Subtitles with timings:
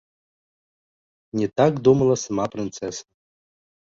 [1.39, 3.03] Не так думала сама прынцэса.